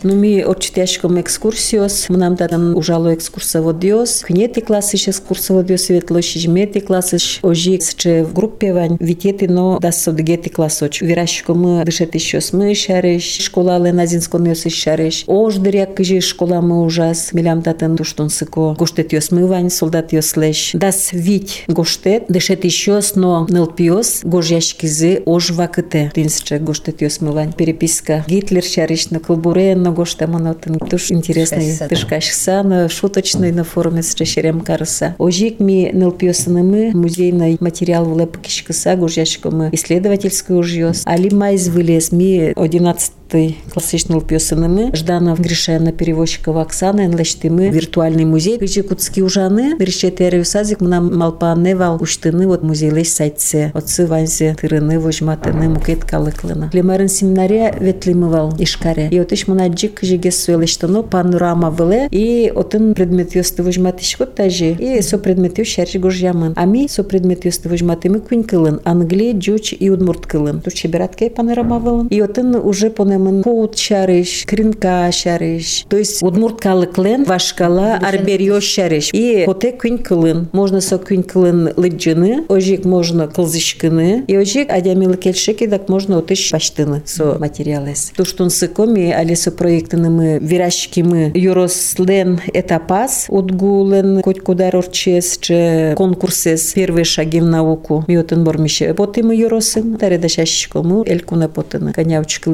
Ну 0.02 0.14
ми 0.14 0.42
отчитяшком 0.44 1.20
экскурсиос, 1.20 2.08
мнам 2.08 2.34
дадам 2.34 2.76
ужало 2.76 3.14
экскурсоводиос, 3.14 4.22
хнети 4.22 4.60
классиш 4.60 5.08
экскурсоводиос, 5.08 5.90
ветлоши 5.90 6.38
жмети 6.38 6.80
классиш, 6.80 7.38
ожи 7.42 7.78
сче 7.80 8.24
в 8.24 8.32
группе 8.32 8.72
вань, 8.72 8.96
витети 9.00 9.44
но 9.44 9.78
да 9.80 9.92
содгети 9.92 10.48
классоч. 10.48 11.00
Вирашко 11.02 11.54
мы 11.54 11.84
дышет 11.84 12.16
ишос, 12.16 12.52
мы 12.52 12.74
щарыш, 12.74 13.22
школа 13.22 13.78
леназинском 13.78 14.44
ёс 14.44 14.62
щарыш, 14.62 15.24
ож 15.26 15.56
дыряк 15.56 15.94
кыжи 15.94 16.20
школа 16.20 16.60
мы 16.60 16.84
ужас, 16.84 17.32
милям 17.32 17.60
датан 17.60 17.96
душтон 17.96 18.30
сыко, 18.30 18.74
гуштет 18.78 19.12
ёс 19.12 19.30
мы 19.30 19.46
вань, 19.46 19.70
солдат 19.70 20.12
ёс 20.12 20.36
леш. 20.36 20.72
Дас 20.74 21.12
вить 21.12 21.64
гоштет, 21.68 22.24
дышет 22.28 22.64
ишос, 22.64 23.14
но 23.14 23.46
нылпиос, 23.48 24.20
гож 24.24 24.50
яшкизы 24.50 25.22
ож 25.26 25.50
вакыте. 25.50 26.10
Тинсче 26.14 26.58
гоштет 26.58 27.02
ёс 27.02 27.20
мы 27.20 27.32
вань, 27.32 27.52
переписка. 27.52 28.24
Гитлер 28.26 28.64
щарыш 28.64 29.11
обычно 29.12 29.20
колбурен 29.20 29.82
на 29.82 29.90
гоштаман 29.90 30.46
отын 30.46 30.78
туш 30.78 31.10
интересный 31.10 31.76
тышкашса 31.88 32.62
на 32.62 32.88
шуточный 32.88 33.52
на 33.52 33.64
форуме 33.64 34.02
с 34.02 34.14
чешерем 34.14 34.60
карса. 34.60 35.14
Ожик 35.18 35.60
ми 35.60 35.90
нелпиосынымы 35.92 36.92
музейный 36.94 37.56
материал 37.60 38.04
в 38.04 38.18
лепкишкаса 38.18 38.96
гуржашкомы 38.96 39.70
исследовательский 39.72 40.54
ужьёс. 40.54 41.02
Али 41.04 41.30
майз 41.30 41.68
вылез 41.68 42.12
ми 42.12 42.52
11 42.56 43.12
ты 43.32 43.56
классичный 43.72 44.20
пьесынымы 44.20 44.94
Жданов 44.94 45.40
Гришена 45.40 45.90
переводчикова 45.90 46.60
Оксана 46.60 47.06
энлештимы 47.06 47.70
виртуальный 47.70 48.26
музей. 48.26 48.58
Гыжи 48.58 48.82
куцки 48.82 49.22
ужаны 49.22 49.74
Берешетерев 49.78 50.46
сазик 50.46 50.82
мына 50.82 51.00
малпа 51.00 51.54
невал 51.56 51.96
уштыны 52.02 52.46
вот 52.46 52.62
музейлеш 52.62 53.08
сайтсе. 53.08 53.70
Отцы 53.72 54.06
ванзе 54.06 54.54
тырыны 54.60 55.00
вожматыны 55.00 55.70
мукет 55.70 56.04
калыклына. 56.04 56.68
Лемарын 56.74 57.08
семинария 57.08 57.74
ветлимывал 57.80 58.52
ишкаре 58.58 59.01
и 59.10 59.18
отыш 59.18 59.46
мына 59.48 59.68
джик 59.68 60.00
жиге 60.02 60.30
суэлештыно 60.30 61.02
панорама 61.02 61.70
выле 61.70 62.08
и 62.10 62.52
отын 62.54 62.94
предмет 62.94 63.34
ёсты 63.34 63.62
вожматышкот 63.62 64.34
тажи 64.34 64.76
и 64.78 65.00
со 65.02 65.18
предмет 65.18 65.58
ёшаржи 65.58 65.98
гожьямын 65.98 66.52
ами 66.56 66.86
со 66.86 67.04
предмет 67.04 67.44
ёсты 67.44 67.68
вожматымы 67.68 68.20
квин 68.20 68.44
кылын 68.44 68.80
англи 68.84 69.32
джуч 69.32 69.74
и 69.78 69.90
удмурт 69.90 70.26
кылын 70.26 70.60
тут 70.60 70.74
чебераткей 70.74 71.30
панорама 71.30 71.78
вылын 71.78 72.08
и 72.08 72.20
отын 72.20 72.56
уже 72.56 72.90
понем 72.90 73.22
мын 73.22 73.42
поут 73.42 73.78
шарыш, 73.78 74.44
кринка 74.46 75.10
шарыш. 75.12 75.84
То 75.88 75.96
есть 75.96 76.22
удмурткалыклен 76.22 77.24
вашкала 77.24 77.94
арберьё 77.96 78.60
шарыш. 78.60 79.10
И 79.12 79.44
поте 79.46 79.72
күн 79.72 79.98
кылын. 80.02 80.48
Можно 80.52 80.80
со 80.80 80.96
күн 80.96 81.22
кылын 81.22 81.72
лыджыны, 81.76 82.44
ожик 82.48 82.84
можно 82.84 83.28
кылзышкыны. 83.28 84.24
И 84.26 84.36
ожик 84.36 84.70
адямилы 84.70 85.16
келшеки, 85.16 85.66
так 85.66 85.88
можно 85.88 86.18
отыш 86.18 86.52
баштыны 86.52 87.02
со 87.04 87.38
материалес. 87.38 88.12
Туштун 88.16 88.50
сыкоми, 88.50 88.91
али 89.00 89.34
со 89.34 89.50
проектыны 89.50 90.10
мы 90.10 90.38
вирашки 90.38 91.00
мы 91.00 91.32
юрослен 91.34 92.40
этапас, 92.52 93.26
удгулен 93.28 94.22
коть 94.22 94.40
кудар 94.40 94.74
орчес, 94.76 95.38
че 95.38 95.94
конкурсес 95.96 96.72
первые 96.72 97.04
шаги 97.04 97.40
в 97.40 97.44
науку. 97.44 98.04
Миотын 98.08 98.44
бормише. 98.44 98.94
Поты 98.94 99.22
мы 99.22 99.34
юросым, 99.34 99.96
таре 99.96 100.18
дашашкому, 100.18 101.04
элькуна 101.06 101.48
потыны. 101.48 101.92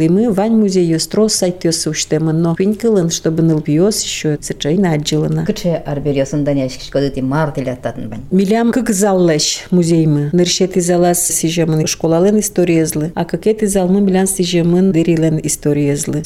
Мы, 0.09 0.33
вань 0.33 0.57
музей 0.57 0.87
ёстро 0.87 1.29
сайт 1.29 1.65
ёсы 1.65 1.91
уштемын, 1.91 2.41
но 2.41 2.55
пинкылын, 2.55 3.11
чтобы 3.11 3.43
ныл 3.43 3.61
биос 3.61 4.03
еще 4.03 4.37
цечайна 4.37 4.93
аджилына. 4.93 5.45
Кыче 5.47 5.75
арберьосын 5.75 6.45
даняшкиш 6.45 6.89
кодыти 6.89 7.21
мартель 7.21 7.71
аттатын 7.71 8.09
бань. 8.09 8.23
Милям 8.31 8.73
как 8.73 8.91
заллеш 8.91 9.67
музеймы. 9.71 10.31
Ныршети 10.33 10.79
залас 10.79 11.27
сижемын 11.27 11.87
школален 11.87 12.39
историязлы, 12.39 13.13
а 13.15 13.25
какети 13.25 13.65
залмы 13.67 14.01
милян 14.01 14.27
сижемын 14.27 14.93
дерилен 14.93 15.41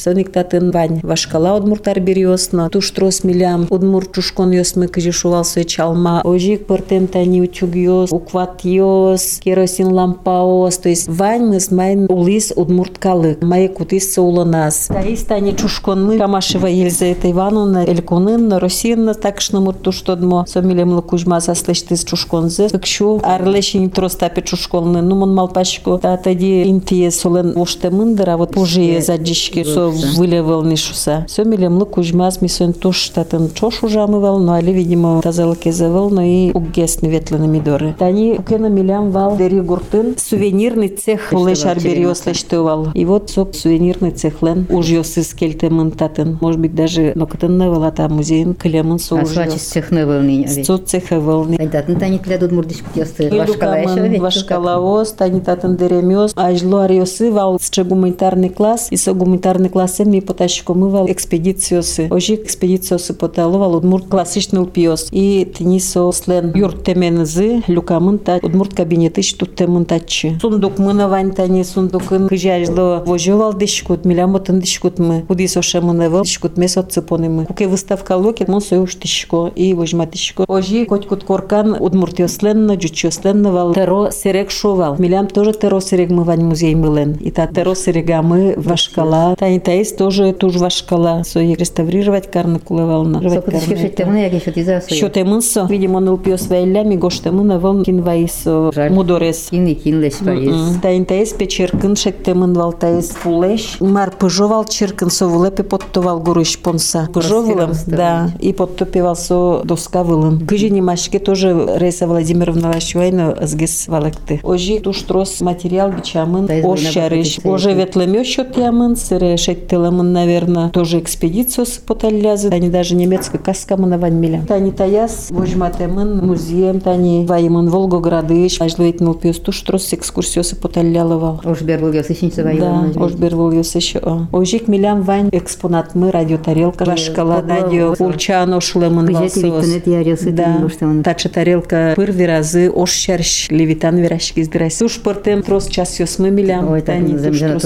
историязлы. 0.03 0.13
Сониктатын 0.13 0.71
вань 0.71 0.99
вашкала 1.03 1.55
удмурт 1.57 1.87
арберьосно, 1.87 2.69
туштрос 2.69 3.23
милям 3.23 3.67
удмурт 3.69 4.13
чушкон 4.13 4.51
ёсмы 4.51 4.87
кыжишувал 4.87 5.45
суе 5.45 5.63
чалма, 5.63 6.21
ожик 6.23 6.67
пыртен 6.67 7.07
тани 7.07 7.41
утюг 7.41 7.75
ёс, 7.75 8.11
укват 8.11 8.63
ёс, 8.63 9.39
керосин 9.43 9.91
лампа 9.91 10.43
ос, 10.43 10.77
то 10.77 10.89
есть 10.89 11.07
вань 11.07 11.45
мы 11.45 11.59
смайн 11.59 12.07
улис 12.09 12.53
удмурт 12.55 12.97
калык, 12.97 13.41
мае 13.41 13.69
кутис 13.69 14.17
уланас. 14.17 14.87
Таистани 14.87 15.51
чушконны 15.55 16.17
Камашева 16.17 16.67
Елизавета 16.67 17.31
Ивановна 17.31 17.85
Элькунынна, 17.85 18.59
Росинна 18.59 19.13
такшнымы 19.13 19.73
туштодмо 19.73 20.45
сомилемлы 20.47 21.01
кужма 21.01 21.39
заслышты 21.39 21.95
чушконзы. 21.95 22.69
Кыкшу 22.69 23.21
арлешин 23.23 23.89
тростапе 23.89 24.41
чушконны 24.41 25.01
нумон 25.01 25.33
малпашку. 25.33 25.99
Та 25.99 26.17
тади 26.17 26.63
интие 26.63 27.11
солен 27.11 27.53
оштемындыр, 27.55 28.29
а 28.29 28.37
вот 28.37 28.53
пужие 28.53 29.01
заджишки 29.01 29.63
со 29.63 29.92
вылевал 30.15 30.63
шуса. 30.75 31.25
Сомилемлы 31.27 31.85
кужмаз 31.85 32.41
мисон 32.41 32.73
туш 32.73 33.09
татын 33.09 33.49
чош 33.53 33.83
ужамывал, 33.83 34.39
но 34.39 34.53
али, 34.53 34.71
видимо, 34.71 35.21
тазалыке 35.21 35.71
завал, 35.71 36.09
но 36.09 36.21
и 36.21 36.51
угесны 36.51 37.07
ветлены 37.07 37.47
мидоры. 37.47 37.95
Тани 37.97 38.35
укена 38.37 38.67
милям 38.67 39.11
вал 39.11 39.37
дери 39.37 39.59
гуртын 39.59 40.15
сувенирный 40.17 40.89
цех 40.89 41.31
улеш 41.31 41.65
арбериослештывал. 41.65 42.89
И 42.93 43.05
вот 43.05 43.29
соп 43.29 43.55
сувенирный 43.55 44.11
цехлен 44.11 44.67
уж 44.69 44.87
ёсыз 44.87 45.33
келтемын 45.33 45.91
татын. 45.91 46.37
Может 46.41 46.59
быть, 46.59 46.75
даже 46.75 47.13
но 47.15 47.27
кытынны 47.27 47.69
вала 47.69 47.91
та 47.91 48.07
музейн 48.09 48.53
кылемын 48.53 48.99
со 48.99 49.15
уж 49.15 49.31
Асвачи 49.31 49.57
цехны 49.57 50.05
вылны. 50.05 50.47
Со 50.47 50.77
цеха 50.77 51.19
вылны. 51.19 51.57
Тани 51.57 52.19
тилядут 52.19 52.51
мурдиш 52.51 52.77
кутёсты. 52.77 53.29
Вашкала 53.29 53.75
еще 53.75 53.85
Илюкамын 53.91 54.11
ведь. 54.11 54.21
вашкалаос, 54.21 55.11
тани 55.13 55.39
татын 55.39 55.77
деремёс. 55.77 56.33
Ажло 56.35 56.81
ариосы 56.81 57.31
вал 57.31 57.59
с 57.59 57.83
гуманитарный 57.83 58.49
класс. 58.49 58.87
И 58.91 58.97
со 58.97 59.13
гуманитарный 59.13 59.69
классен 59.69 59.82
ми 60.05 60.21
потащико 60.21 60.73
мывал 60.73 61.09
экспедициосы. 61.09 62.07
Ожи 62.09 62.35
экспедициосы 62.35 63.13
поталовал 63.13 63.75
удмурт 63.75 64.07
классичный 64.07 64.61
упиос. 64.61 65.09
И 65.11 65.45
тни 65.45 65.79
со 65.79 66.11
слен 66.11 66.51
юрт 66.55 66.83
теменызы 66.83 67.63
люкамын 67.67 68.19
та 68.19 68.39
удмурт 68.41 68.73
кабинеты 68.73 69.21
штут 69.21 69.55
темын 69.55 69.85
тачы. 69.85 70.37
Сундук 70.41 70.79
мынавань 70.79 71.31
тани 71.31 71.63
сундукын 71.63 72.27
кыжажло 72.27 73.03
вожевал 73.05 73.53
дешкут 73.53 74.05
милямотын 74.05 74.59
дешкут 74.59 74.99
мы. 74.99 75.23
Куди 75.27 75.47
соша 75.47 75.81
мынавал 75.81 76.23
дешкут 76.23 76.57
месот 76.57 76.91
цепоны 76.91 77.29
мы. 77.29 77.45
Куке 77.45 77.67
выставка 77.67 78.17
локи 78.17 78.45
мон 78.47 78.61
союш 78.61 78.95
тишко 78.95 79.51
и 79.55 79.73
вожма 79.73 80.05
тишко. 80.05 80.45
Ожи 80.47 80.85
коть 80.85 81.07
кут 81.07 81.23
коркан 81.23 81.75
удмуртиосленно 81.79 82.75
джучиосленно 82.75 83.51
вал 83.51 83.73
теро 83.73 84.11
серек 84.11 84.51
шовал. 84.51 84.95
Милям 84.97 85.27
тоже 85.27 85.53
теро 85.53 85.79
серек 85.79 86.09
мы 86.09 86.23
вань 86.23 86.43
музей 86.43 86.75
мылен. 86.75 87.13
И 87.13 87.31
та 87.31 87.47
теро 87.47 87.75
серега 87.75 88.21
мы 88.21 88.53
вашкала. 88.57 89.35
Та 89.37 89.55
таис 89.73 89.91
тоже 89.91 90.33
туж 90.33 90.57
вашкала. 90.57 91.23
Со 91.23 91.39
и 91.39 91.55
реставрировать 91.55 92.29
карны 92.29 92.59
кулевална. 92.59 93.27
Сокутышки 93.27 93.75
шеттемны 93.75 94.17
яки 94.17 94.39
шотиза 94.43 94.81
сой. 94.81 94.97
Що 94.97 95.09
темынсо, 95.09 95.67
видимо, 95.69 95.97
он 95.97 96.09
упьёс 96.09 96.47
вайлями, 96.47 96.95
гош 96.95 97.19
темына 97.19 97.57
вон 97.57 97.83
кинвайсо 97.83 98.71
Жаль. 98.71 98.91
мудорес. 98.91 99.47
Кини 99.49 99.73
кинлеш 99.73 100.13
паис. 100.25 100.77
Таинтаес 100.81 101.33
печеркын 101.33 101.95
шеттемын 101.95 102.53
валтаес 102.53 103.09
фулеш. 103.09 103.77
Мар 103.79 104.11
пыжовал 104.11 104.65
черкын 104.65 105.09
со 105.09 105.27
вулепе 105.27 105.63
подтовал 105.63 106.19
гурыш 106.19 106.59
понса. 106.59 107.09
Пыжовылым, 107.11 107.71
да, 107.87 108.29
и 108.39 108.53
подтопивал 108.53 109.15
со 109.15 109.61
доска 109.63 110.03
вылын. 110.03 110.37
Гыжи 110.37 110.69
немашке 110.69 111.17
тоже 111.17 111.77
Рейса 111.77 112.05
Владимировна 112.05 112.67
Лащуайна 112.73 113.37
сгес 113.41 113.87
валекты. 113.87 114.39
Ожи 114.43 114.79
туш 114.79 115.01
трос 115.01 115.41
материал 115.41 115.91
бичамын, 115.91 116.45
Таис 116.45 116.63
ошарыш. 116.65 117.39
Оже 117.43 117.73
ветлемё 117.73 118.23
счет 118.23 118.55
ямын, 118.57 118.95
сыре 118.95 119.35
шеттелемын, 119.63 120.11
наверное, 120.13 120.69
тоже 120.69 120.99
экспедицию 120.99 121.65
с 121.65 121.71
поталязы. 121.77 122.49
Они 122.49 122.69
даже 122.69 122.95
немецкая 122.95 123.37
каска 123.37 123.77
мына 123.77 123.97
ваньмиля. 123.97 124.43
Тани 124.47 124.71
таяс, 124.71 125.27
вожматемын, 125.31 126.25
музеем, 126.25 126.79
тани 126.79 127.25
ваймын 127.25 127.69
Волгоградыш. 127.69 128.61
Ажлуетнул 128.61 129.13
пьес 129.13 129.39
туш 129.39 129.61
трос 129.61 129.93
экскурсиосы 129.93 130.55
поталялывал. 130.55 131.41
Уж 131.43 131.61
бербыл 131.61 131.93
ёсышинче 131.93 132.37
Да, 132.37 132.43
вайылны. 132.43 132.93
ош 132.95 133.13
бервол 133.13 133.51
ёс 133.51 133.75
еще. 133.75 134.27
Ожик 134.31 134.67
милям 134.67 135.01
вань 135.03 135.29
экспонат 135.31 135.95
мы 135.95 136.11
радиотарелка 136.11 136.85
вашкала 136.85 137.41
радио 137.47 137.89
ваза. 137.89 138.03
пулчано 138.03 138.59
шлемын 138.61 139.07
Кыжети 139.07 139.39
виктонет 139.39 139.87
ярёсы 139.87 140.31
Да, 140.31 140.57
тача 141.03 141.29
тарелка 141.29 141.93
пырви 141.95 142.23
разы 142.23 142.69
ош 142.69 142.91
шарш 142.91 143.47
левитан 143.49 143.97
вирашки 143.97 144.41
избирайся. 144.41 144.79
Туш 144.79 144.99
портем 144.99 145.41
трос 145.43 145.67
час 145.67 145.99
ёс 145.99 146.19
мы 146.19 146.31
милям. 146.31 146.71
Ой, 146.71 146.81
так 146.81 146.97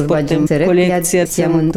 портем. 0.08 0.48
церек. 0.48 0.68
Коллекция. 0.68 1.28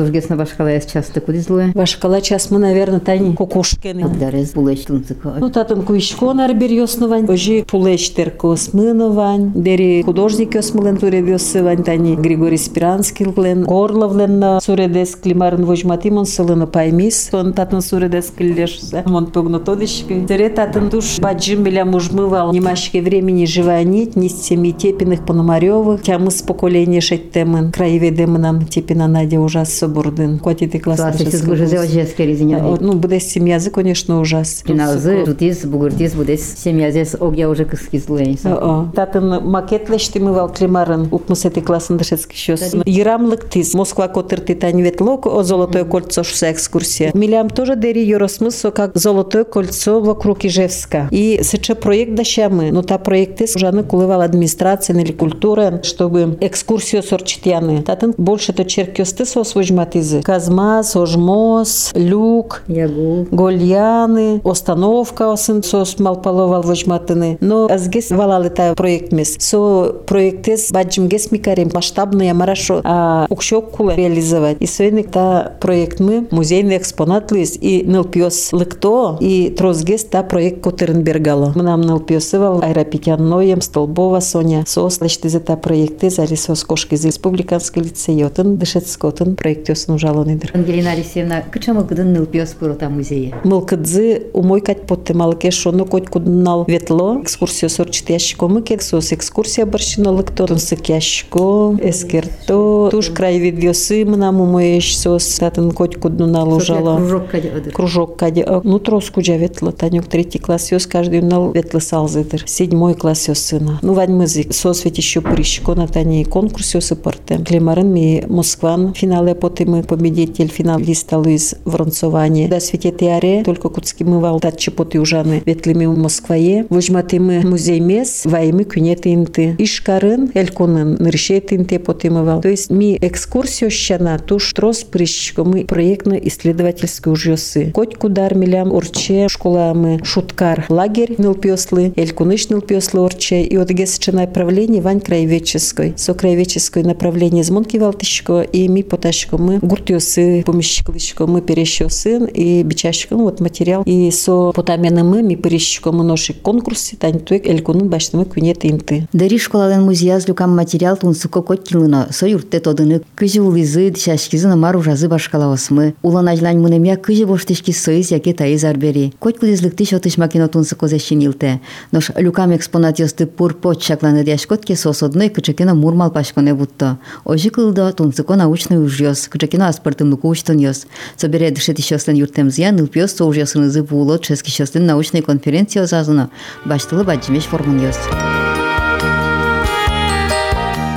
Тужгесна 0.01 0.37
башкала 0.37 0.73
яс 0.73 0.87
часто 0.87 1.21
кудизлуе. 1.21 1.73
Вашкала 1.75 2.21
час 2.21 2.51
мы, 2.51 2.59
наверное, 2.59 3.01
тани 3.01 3.35
кокошкены. 3.35 4.05
Абдарез 4.05 4.53
булеш 4.55 4.87
тунцыко. 4.87 5.37
Ну, 5.39 5.51
татын 5.51 5.83
куишко 5.83 6.33
нар 6.33 6.55
берёсновань, 6.55 7.29
ожи 7.29 7.65
пулештер 7.69 8.31
космыновань, 8.31 9.53
дери 9.55 10.03
художник 10.03 10.57
осмылен 10.57 10.97
туребёсывань, 10.97 11.85
тани 11.85 12.17
Григорий 12.17 12.57
Спиранский 12.57 13.27
лен, 13.37 13.65
Горловлен 13.65 14.61
суредес 14.61 15.17
климарын 15.17 15.65
вожматимон 15.65 16.25
сылыны 16.25 16.67
паймис, 16.67 17.29
сон 17.31 17.53
татын 17.53 17.83
суредес 17.83 18.33
клешса, 18.37 19.03
мон 19.07 19.27
погнутодышки. 19.27 20.25
Тере 20.27 20.49
татын 20.49 20.89
душ. 20.89 21.19
Баджим 21.19 21.63
беля 21.63 21.85
мужмывал, 21.85 22.53
немашке 22.53 23.03
времени 23.03 23.45
живая 23.45 23.85
нить, 23.85 24.17
нистеми 24.17 24.71
тепиных 24.71 25.27
пономарёвых, 25.27 26.03
тямыс 26.03 26.43
поколение 26.43 27.01
шеттемын, 27.01 27.73
краеведемынам 27.73 28.67
тепина 28.67 29.09
Надя 29.09 29.41
ужас 29.41 29.83
собордын, 29.90 30.40
котиты 30.40 30.80
классно. 30.80 31.12
Классический 31.12 31.46
гужезе 31.46 31.80
ожеске 31.80 32.26
резиня. 32.26 32.60
Ну, 32.60 32.94
будет 32.94 33.24
семьязы, 33.24 33.70
конечно, 33.72 34.20
ужас. 34.20 34.64
Финалзы, 34.66 35.26
жутиз, 35.26 35.66
бугуртиз, 35.66 36.14
будес, 36.14 36.56
семьязес, 36.58 37.16
огя 37.20 37.50
уже 37.50 37.66
кыскизлуе. 37.66 38.38
О, 38.46 38.90
Татын 38.96 39.44
макетлешти 39.44 40.20
мы 40.20 40.34
вал 40.34 40.50
климарын 40.52 41.08
укмусети 41.12 41.60
классын 41.60 41.98
дышецки 41.98 42.36
щос. 42.36 42.74
Ирамлык 42.86 43.50
тиз. 43.50 43.74
Москва 43.74 44.08
котыр 44.08 44.42
титань 44.42 44.82
ветлок, 44.82 45.26
о 45.26 45.44
Золотое 45.44 45.86
кольцо 45.86 46.24
шуса 46.24 46.52
экскурсия. 46.52 47.12
Милям 47.14 47.50
тоже 47.50 47.76
дери 47.76 48.00
юросмысло, 48.00 48.72
как 48.72 48.96
Золотое 48.96 49.44
кольцо 49.44 50.00
вокруг 50.00 50.46
Ижевска. 50.46 51.08
И 51.12 51.42
сече 51.44 51.76
проект 51.76 52.16
дащамы, 52.16 52.72
но 52.72 52.82
та 52.82 52.98
проекты 52.98 53.46
уже 53.56 53.72
кулывал 53.84 54.22
администрация 54.22 55.00
или 55.00 55.12
культура, 55.12 55.82
чтобы 55.84 56.38
экскурсию 56.42 57.04
сорчитяны. 57.04 57.82
Татын 57.84 58.14
больше 58.18 58.54
то 58.54 58.66
черкёсты 58.66 59.26
сос 59.26 59.56
возьматизы. 59.81 60.23
Казмас, 60.23 60.97
Ожмос, 60.97 61.91
Люк, 61.95 62.63
Ягу. 62.67 63.27
Гольяны, 63.31 64.41
остановка 64.45 65.33
осын 65.33 65.63
сос 65.63 65.99
малпаловал 65.99 66.63
возьматыны. 66.63 67.39
Но 67.41 67.67
азгес 67.67 68.11
валалы 68.11 68.51
та 68.51 68.75
проект 68.75 69.13
мес. 69.13 69.37
Со 69.39 69.95
проектес 70.07 70.71
баджимгес 70.71 71.31
микарем 71.31 71.71
масштабные 71.73 72.35
марашо, 72.35 72.81
а 72.85 73.27
укшок 73.31 73.71
кула 73.71 73.95
реализовать. 73.95 74.59
И 74.61 74.67
свойник 74.67 75.11
та 75.11 75.53
проект 75.61 76.01
мы 76.01 76.27
музейный 76.31 76.77
экспонат 76.77 77.33
лис 77.33 77.57
и 77.61 77.83
нылпиос 77.85 78.53
лыкто 78.53 79.17
и 79.21 79.51
трозгес 79.51 80.05
та 80.05 80.23
проект 80.23 80.63
Котернбергало. 80.63 81.53
Мы 81.55 81.63
нам 81.63 81.81
нылпиосывал 81.81 82.63
аэропитян 82.63 83.27
ноем 83.27 83.61
Столбова 83.61 84.21
Соня. 84.21 84.65
Сос 84.67 85.01
лештизе 85.01 85.41
та 85.41 85.57
проекты 85.57 86.11
зарисос 86.11 86.65
кошки 86.65 86.95
из 86.95 87.05
республиканский 87.05 87.83
лицей 87.83 88.23
отын 88.25 88.57
дышецкотын 88.57 89.37
проектёсын 89.71 89.95
ужалоныдыр. 89.95 90.51
Ангелина 90.55 90.93
Алексеевна, 90.93 91.43
кычамыл 91.43 91.85
кыдын 91.87 92.13
нылпиос 92.13 92.55
пырота 92.55 92.89
музее. 92.89 93.35
Мылкыдзы 93.45 94.27
умой 94.33 94.61
кать 94.61 94.87
потты 94.87 95.15
малке 95.15 95.51
шону 95.51 95.85
коть 95.85 96.09
куднал 96.09 96.65
ветло 96.67 97.21
экскурсия 97.23 97.69
сорчит 97.69 98.11
ящико 98.11 98.49
мыке 98.49 98.81
сос 98.81 99.13
экскурсия 99.13 99.67
барщино 99.67 100.11
лыкто 100.11 100.47
тунсык 100.47 100.89
ящико 100.89 101.77
эскерто 101.83 102.89
туш 102.91 103.11
край 103.11 103.39
видеосы 103.39 104.05
мынам 104.05 104.41
умоеш 104.41 104.97
сос 104.97 105.39
татын 105.39 105.71
коть 105.73 105.97
куднал 105.97 106.53
ужало. 106.53 106.97
Кружок 106.97 107.29
каде 107.29 107.49
ыдыр. 107.49 107.73
Кружок 107.73 108.17
каде 108.17 108.45
э, 108.47 108.61
ну 108.65 108.79
трос 108.79 109.11
куджа 109.11 109.37
ветло 109.37 109.73
танюк 109.73 110.07
третий 110.07 110.39
класс 110.39 110.73
ёс 110.73 110.87
каждый 110.87 111.23
нал 111.23 111.53
ветло 111.53 111.81
салзыдыр. 111.81 112.45
Седьмой 112.47 112.95
класс 112.95 113.29
ёс 113.29 113.39
сына. 113.39 113.79
Ну 113.83 113.93
вань 113.93 114.13
мызык 114.13 114.53
сос 114.53 114.85
ведь 114.85 114.99
еще 114.99 115.21
прищико 115.21 115.75
на 115.75 115.87
тани 115.87 116.25
конкурс 116.25 116.75
ёсы 116.75 116.97
порте. 116.97 117.39
Клемарын 117.39 117.93
ми 117.93 118.25
Москван 118.29 118.95
финале 118.95 119.35
поты 119.35 119.60
мы 119.65 119.83
победитель 119.83 120.49
финалиста 120.49 121.19
Луиз 121.19 121.55
Воронцовани. 121.65 122.49
Да 122.49 122.61
свете 122.61 122.91
теаре 122.91 123.43
только 123.45 123.69
куцки 123.69 124.05
мы 124.05 124.21
вал 124.21 124.41
дат 124.41 124.59
чепоты 124.59 125.01
ужаны 125.01 125.43
ветлими 125.45 125.87
в 125.87 125.97
Москвае. 125.97 126.67
Вожматы 126.71 127.21
мы 127.21 127.41
музей 127.41 127.81
мес 127.81 128.23
вайми 128.25 128.65
кюнеты 128.65 129.15
инты. 129.15 129.57
Ишкарын 129.59 130.31
эльконын 130.35 130.97
ныршет 131.01 131.53
инте 131.53 131.79
поты 131.79 132.11
мы 132.11 132.25
вал. 132.25 132.41
То 132.41 132.49
есть 132.49 132.71
ми 132.71 132.97
экскурсию 133.01 133.71
щана 133.71 134.19
туш 134.19 134.53
трос 134.53 134.85
прищико 134.85 135.45
мы 135.45 135.65
проектно-исследовательские 135.65 137.13
ужёсы. 137.13 137.71
Коть 137.73 137.97
кудар 137.97 138.35
милям 138.35 138.73
урче 138.73 139.29
школа 139.29 139.73
мы 139.75 140.01
шуткар 140.05 140.67
лагерь 140.69 141.15
нылпёслы, 141.19 141.93
элькуныш 141.97 142.49
нылпёслы 142.49 143.01
урче. 143.01 143.43
И 143.43 143.57
вот 143.57 143.71
гесче 143.71 144.13
направление 144.13 144.83
вань 144.83 145.01
краеведческой. 145.01 145.95
Со 145.97 146.15
краеведческой 146.15 146.83
направление 146.83 147.45
змонки 147.45 147.77
валтышко 147.77 148.43
и 148.43 148.69
ми 148.69 148.83
поташко 148.83 149.39
мы 149.39 149.50
гуртёсы 149.59 150.43
помещиклышко 150.45 151.27
мы 151.27 151.41
перещёсын 151.41 152.27
и 152.27 152.63
бичашко 152.63 153.17
вот 153.17 153.41
материал. 153.41 153.83
И 153.85 154.11
со 154.11 154.53
потамены 154.53 155.03
мы 155.03 155.23
ми 155.23 155.37
перещико 155.37 155.93
мы 155.93 156.05
ноши 156.05 156.33
конкурсы 156.33 156.97
тань 156.97 157.21
туек 157.21 157.47
элькунын 157.47 157.89
баштымы 157.89 158.25
күнет 158.25 158.65
инты. 158.65 159.09
Дери 159.13 159.39
школален 159.39 159.83
музеяз 159.83 160.29
люкам 160.29 160.55
материал 160.55 160.97
тунсыко 160.97 161.43
кот 161.43 161.69
килына 161.69 162.09
со 162.11 162.27
юртте 162.27 162.61
тодыны 162.61 163.03
кыжы 163.15 163.41
улызы 163.41 163.91
дишашкизы 163.91 164.55
мару 164.55 164.83
жазы 164.83 165.09
башкалавасмы. 165.09 165.95
Улан 166.03 166.29
ажлань 166.29 166.59
мунемя 166.59 166.97
кыжы 166.97 167.27
боштышки 167.27 167.73
соиз 167.73 168.11
яке 168.11 168.33
таиз 168.33 168.65
арбери. 168.65 169.13
Кот 169.19 169.39
кудизлыкты 169.39 169.85
шотыш 169.85 170.17
макино 170.19 170.49
тунсыко 170.49 170.89
зашинилте. 170.89 171.61
Нош 171.93 172.11
люкам 172.17 172.55
экспонат 172.57 172.99
ёсты 172.99 173.27
пур 173.27 173.55
пот 173.55 173.83
шакланы 173.83 174.25
дяшкотке 174.25 174.77
сосодной 174.77 175.29
кычыкино 175.29 175.75
мурмал 175.75 176.11
пашконе 176.11 176.55
бутто. 176.55 176.99
Ожи 177.25 177.51
кылда 177.51 177.93
тунсыко 177.93 178.37
научный 178.37 178.83
ужьёс, 178.83 179.29
кычыкино 179.40 179.68
аспартым 179.68 180.12
луку 180.12 180.30
уштон 180.30 180.58
ёс. 180.58 180.86
Собере 181.16 181.52
дышет 181.52 181.80
ищёслен 181.80 182.16
юртем 182.16 182.50
зиян 182.50 182.80
ылпиёс 182.80 183.12
со 183.14 183.26
ужьёсынызы 183.26 183.84
було 183.84 184.18
чески 184.18 184.50
щёслен 184.50 184.86
научной 184.86 185.22
конференция 185.22 185.84
озазына. 185.84 186.30
Баштылы 186.66 187.04
баджимеш 187.04 187.44
формун 187.44 187.80
ёс. 187.80 187.98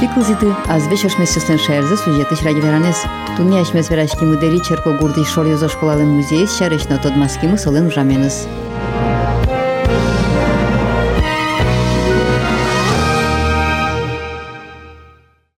Пиклзиты 0.01 0.55
аз 0.69 0.87
вечер 0.87 1.11
месяцен 1.19 1.59
шерзы 1.59 1.97
сюжеты 1.97 2.37
радиоверанес. 2.45 2.97
Туня 3.37 3.63
ишмес 3.63 3.91
верашки 3.91 4.23
мудери 4.25 4.61
черко 4.61 4.93
гурди 4.93 5.25
шорьозо 5.25 5.69
школален 5.69 6.09
музей 6.09 6.47
шарешно 6.47 6.99
тодмаски 6.99 7.47
мусолен 7.47 7.91
жаменес. 7.91 8.47